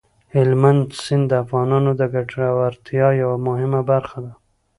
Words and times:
هلمند 0.35 0.83
سیند 1.03 1.25
د 1.29 1.33
افغانانو 1.43 1.91
د 1.99 2.01
ګټورتیا 2.13 3.07
یوه 3.21 3.37
مهمه 3.47 3.81
برخه 3.91 4.17
ده. 4.25 4.31